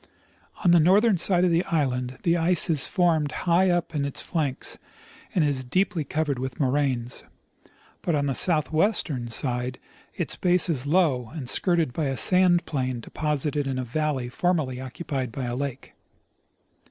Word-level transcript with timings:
On 0.65 0.71
the 0.71 0.79
north 0.79 1.05
ern 1.05 1.19
side 1.19 1.45
of 1.45 1.51
the 1.51 1.63
island 1.65 2.17
the 2.23 2.35
ice 2.35 2.71
is 2.71 2.87
forced 2.87 3.31
high 3.45 3.69
up 3.69 3.93
on 3.93 4.03
its 4.03 4.19
flanks, 4.19 4.79
and 5.35 5.43
is 5.45 5.63
deeply 5.63 6.03
covered 6.03 6.39
with 6.39 6.59
moraines; 6.59 7.23
but 8.01 8.15
on 8.15 8.25
the 8.25 8.33
southwestern 8.33 9.29
side 9.29 9.77
its 10.15 10.35
base 10.35 10.69
is 10.69 10.87
low 10.87 11.29
and 11.35 11.47
skirted 11.47 11.93
by 11.93 12.05
a 12.05 12.17
sand 12.17 12.65
plain 12.65 12.99
deposited 12.99 13.67
in 13.67 13.77
a 13.77 13.83
valley 13.83 14.27
formerly 14.27 14.81
occupied 14.81 15.31
by 15.31 15.43
a 15.45 15.55
lake. 15.55 15.93